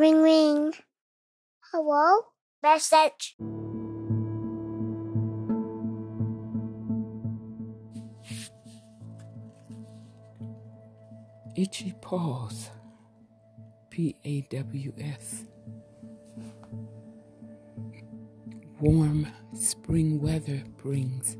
[0.00, 0.72] Ring ring.
[1.70, 2.22] Hello?
[2.62, 3.36] Message.
[11.54, 12.70] Itchy Paws.
[13.90, 15.44] P A W S.
[18.80, 21.36] Warm spring weather brings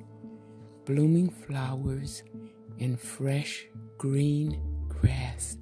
[0.84, 2.22] blooming flowers
[2.78, 3.64] and fresh
[3.96, 5.56] green grass.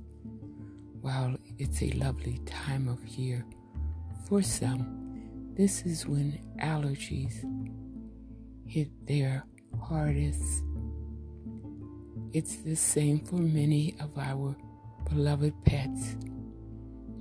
[1.01, 3.45] While it's a lovely time of year
[4.27, 7.45] for some, this is when allergies
[8.66, 9.45] hit their
[9.80, 10.65] hardest.
[12.33, 14.57] It's the same for many of our
[15.09, 16.16] beloved pets.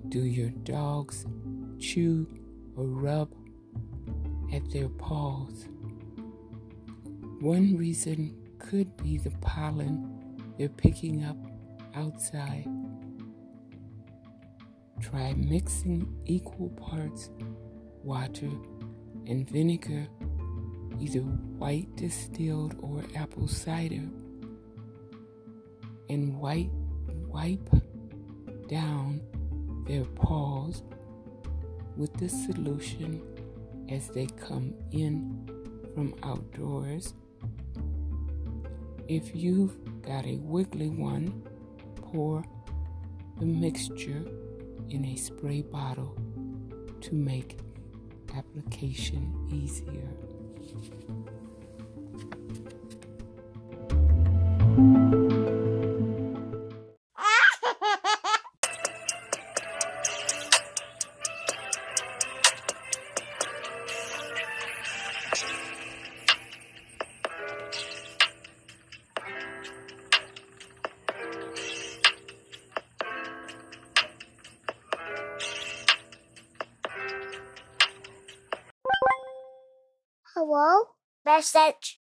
[0.10, 1.26] Do your dogs
[1.80, 2.28] chew
[2.76, 3.30] or rub
[4.52, 5.68] at their paws?
[7.40, 11.38] One reason could be the pollen they're picking up
[11.94, 12.68] outside.
[15.00, 17.30] Try mixing equal parts
[18.04, 18.50] water
[19.28, 20.08] and vinegar,
[21.00, 24.04] either white distilled or apple cider,
[26.10, 26.70] and wipe,
[27.28, 27.70] wipe
[28.68, 29.22] down
[29.88, 30.84] their paws
[31.96, 33.22] with the solution
[33.90, 35.50] as they come in
[35.94, 37.14] from outdoors.
[39.08, 41.44] If you've got a wiggly one,
[41.96, 42.44] pour
[43.40, 44.24] the mixture
[44.90, 46.16] in a spray bottle
[47.02, 47.60] to make
[48.36, 50.10] application easier.
[81.38, 82.00] Message.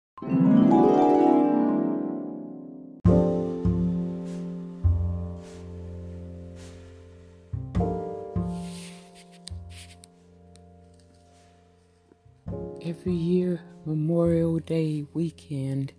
[12.80, 15.92] Every year, Memorial Day weekend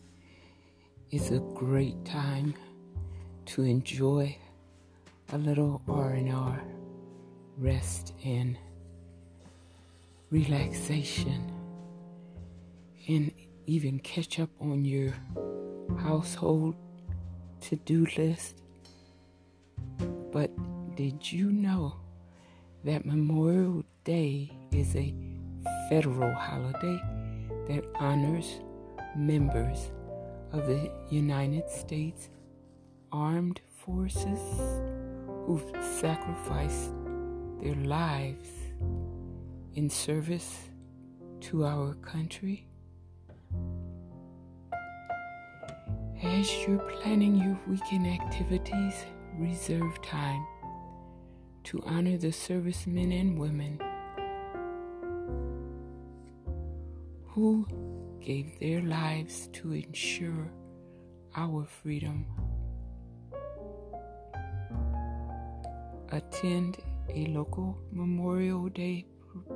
[1.11, 2.55] is a great time
[3.45, 4.35] to enjoy
[5.31, 6.63] a little R&R,
[7.59, 8.57] rest and
[10.31, 11.56] relaxation,
[13.07, 13.31] and
[13.65, 15.13] even catch up on your
[15.99, 16.75] household
[17.61, 18.61] to-do list.
[20.31, 20.51] But
[20.95, 21.95] did you know
[22.83, 25.13] that Memorial Day is a
[25.89, 27.01] federal holiday
[27.67, 28.61] that honors
[29.15, 29.91] members
[30.51, 32.29] of the United States
[33.11, 34.39] Armed Forces
[35.45, 36.91] who've sacrificed
[37.61, 38.49] their lives
[39.75, 40.57] in service
[41.41, 42.66] to our country?
[46.23, 49.05] As you're planning your weekend activities,
[49.37, 50.43] reserve time
[51.65, 53.79] to honor the servicemen and women
[57.27, 57.67] who
[58.19, 60.51] gave their lives to ensure
[61.35, 62.25] our freedom.
[66.09, 66.79] Attend
[67.13, 69.05] a local Memorial Day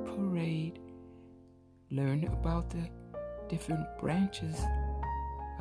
[0.04, 0.78] parade.
[1.90, 2.88] Learn about the
[3.48, 4.60] different branches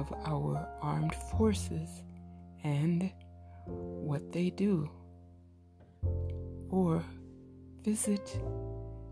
[0.01, 2.01] of our armed forces
[2.63, 3.12] and
[3.67, 4.89] what they do.
[6.69, 7.03] Or
[7.84, 8.41] visit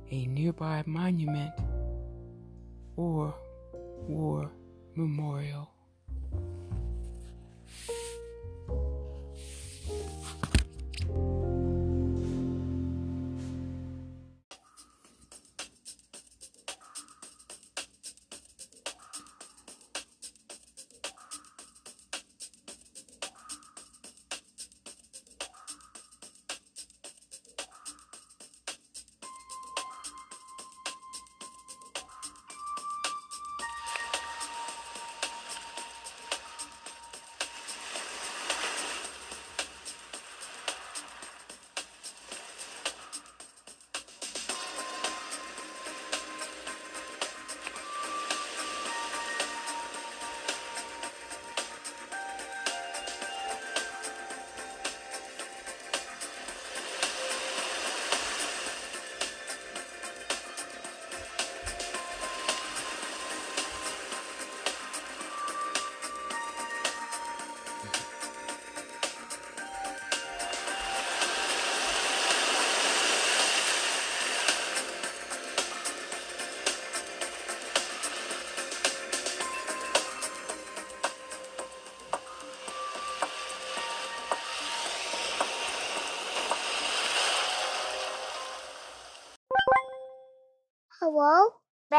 [0.10, 1.54] a nearby monument
[2.96, 3.36] or
[4.08, 4.52] war
[4.96, 5.70] memorial.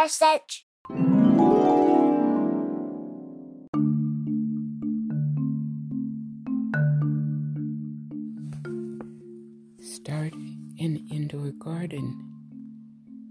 [0.01, 0.65] Message.
[9.79, 10.33] Start
[10.79, 12.07] an indoor garden,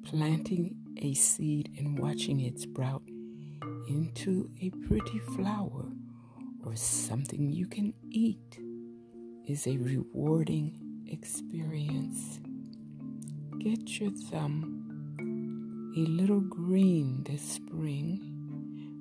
[0.06, 3.02] planting a seed and watching it sprout
[3.88, 5.92] into a pretty flower
[6.64, 8.60] or something you can eat
[9.48, 10.78] is a rewarding
[11.08, 12.40] experience.
[13.58, 14.79] Get your thumb
[16.00, 18.22] a little green this spring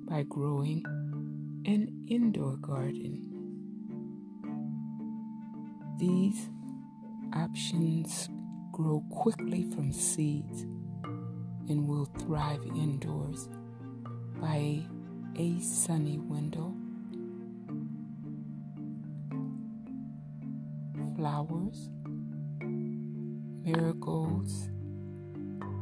[0.05, 0.83] by growing
[1.65, 3.23] an indoor garden.
[5.97, 6.49] These
[7.33, 8.27] options
[8.73, 10.63] grow quickly from seeds
[11.69, 13.47] and will thrive indoors
[14.41, 14.83] by
[15.37, 16.75] a sunny window.
[21.15, 21.89] Flowers,
[23.63, 24.69] marigolds,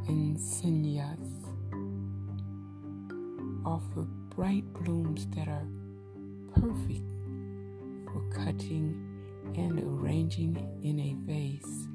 [0.07, 1.30] and zinnias
[3.65, 5.68] offer bright blooms that are
[6.56, 7.12] perfect
[8.06, 9.04] for cutting
[9.56, 11.88] and arranging in a vase.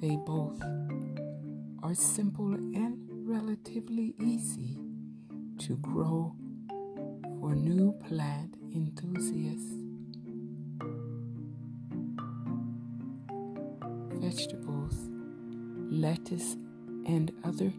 [0.00, 0.60] They both
[1.82, 2.98] are simple and
[3.28, 4.78] relatively easy
[5.58, 6.34] to grow
[7.38, 9.81] for new plant enthusiasts.
[16.12, 16.56] Lettuce,
[17.06, 17.72] and other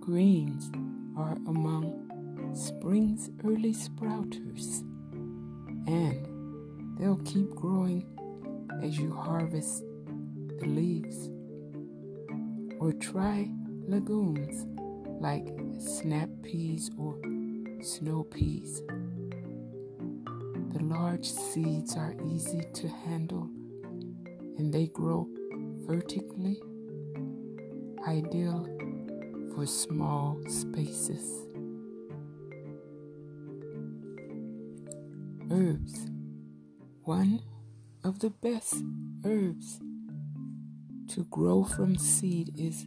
[0.00, 0.68] greens
[1.16, 4.80] are among spring's early sprouters,
[5.86, 6.26] and
[6.98, 8.04] they'll keep growing
[8.82, 9.84] as you harvest
[10.58, 11.30] the leaves.
[12.80, 13.48] Or try
[13.86, 14.66] legumes
[15.20, 15.46] like
[15.78, 17.16] snap peas or
[17.80, 18.82] snow peas.
[20.72, 23.48] The large seeds are easy to handle
[24.58, 25.28] and they grow
[25.86, 26.60] vertically,
[28.06, 28.66] ideal
[29.54, 31.46] for small spaces.
[35.50, 36.06] Herbs.
[37.04, 37.40] One
[38.04, 38.74] of the best
[39.24, 39.80] herbs
[41.08, 42.86] to grow from seed is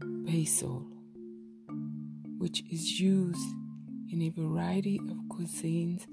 [0.00, 0.86] basil,
[2.38, 3.48] which is used
[4.10, 6.06] in a variety of cuisines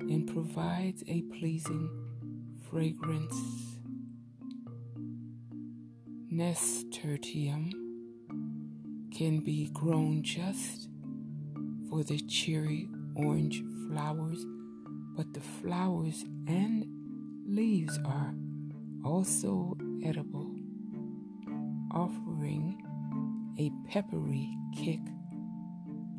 [0.00, 1.88] and provides a pleasing
[2.68, 3.81] fragrance.
[6.34, 7.70] Nasturtium
[9.14, 10.88] can be grown just
[11.90, 14.42] for the cherry orange flowers,
[15.14, 16.86] but the flowers and
[17.46, 18.32] leaves are
[19.04, 20.56] also edible,
[21.92, 22.82] offering
[23.58, 25.00] a peppery kick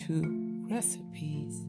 [0.06, 1.66] to recipes.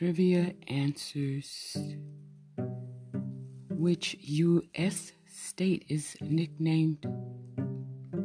[0.00, 1.76] Trivia answers.
[3.68, 5.12] Which U.S.
[5.26, 7.06] state is nicknamed,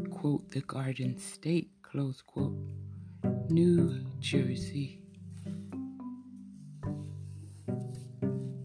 [0.09, 2.55] quote, the Garden State, close quote,
[3.49, 5.01] New Jersey?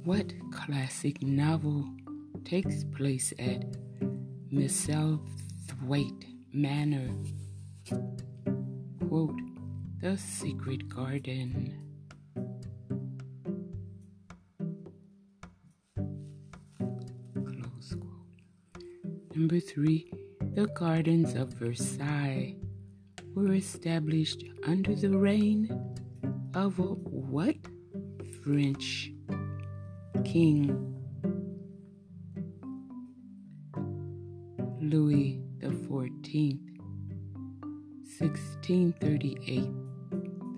[0.05, 1.91] What classic novel
[2.45, 3.65] takes place at
[4.53, 7.11] Misselthwaite Manor?
[9.09, 9.41] Quote,
[10.01, 11.90] The Secret Garden.
[19.41, 20.13] Number three,
[20.53, 22.57] the gardens of Versailles
[23.35, 25.97] were established under the reign
[26.53, 27.57] of what?
[28.45, 29.15] French
[30.27, 30.95] king.
[34.79, 36.59] Louis XIV,
[38.19, 39.65] 1638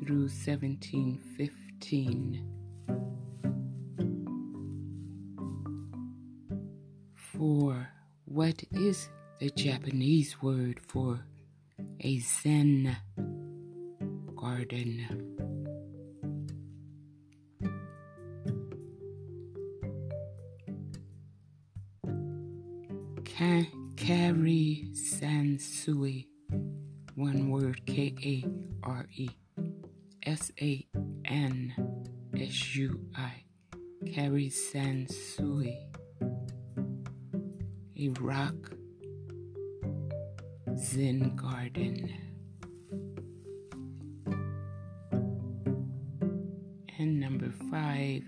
[0.02, 2.48] through 1715.
[7.14, 7.88] For
[8.32, 9.10] what is
[9.40, 11.20] the Japanese word for
[12.00, 12.96] a Zen
[14.34, 15.42] garden?
[23.96, 24.34] Kare
[24.94, 26.26] Sansui.
[27.14, 28.44] One word K A
[28.82, 29.28] R E
[30.24, 30.86] S A
[31.26, 31.74] N
[32.34, 33.44] S U I.
[34.10, 35.91] Kare Sansui.
[38.08, 38.72] Rock
[40.76, 42.12] Zen garden.
[46.98, 48.22] And number five,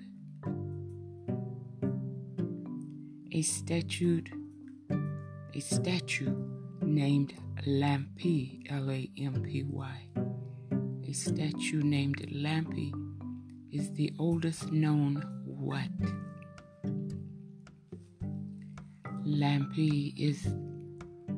[3.33, 4.23] a statue
[5.55, 6.35] a statue
[6.83, 7.35] named
[7.67, 10.09] Lampy, L A M P Y.
[11.09, 12.93] A statue named Lampy
[13.71, 15.89] is the oldest known what?
[19.27, 20.47] Lampy is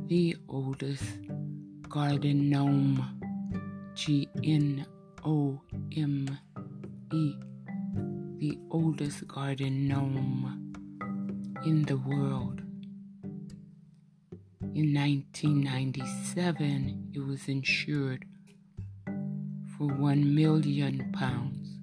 [0.09, 1.05] the oldest
[1.88, 3.21] garden gnome.
[3.95, 4.85] G N
[5.25, 5.61] O
[5.97, 6.37] M
[7.12, 7.35] E.
[8.38, 10.75] The oldest garden gnome
[11.64, 12.61] in the world.
[14.75, 18.25] In 1997, it was insured
[19.78, 21.78] for 1 million pounds,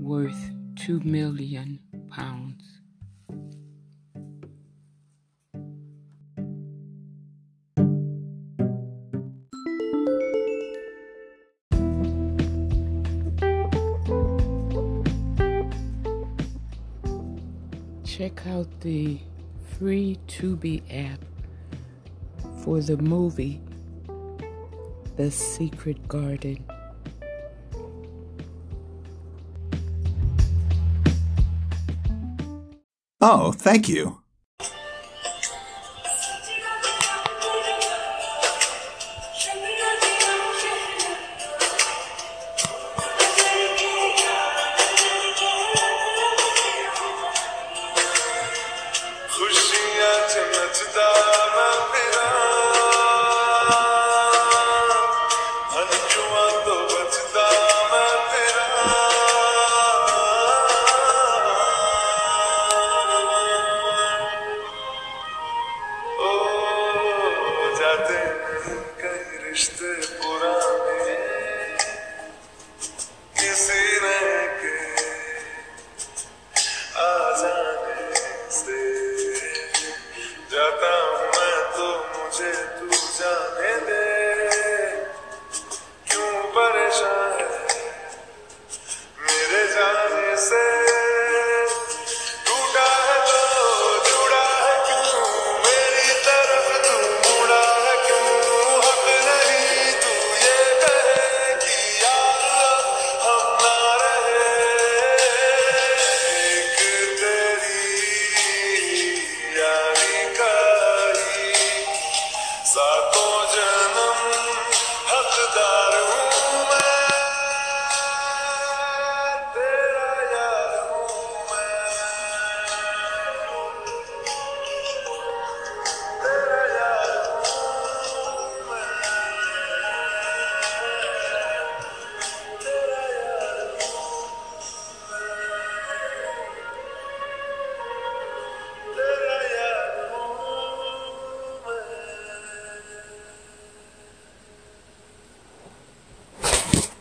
[0.00, 1.78] worth 2 million
[2.10, 2.81] pounds.
[18.34, 19.18] Check out the
[19.78, 21.20] free Tubi app
[22.64, 23.60] for the movie
[25.16, 26.64] The Secret Garden.
[33.20, 34.21] Oh, thank you.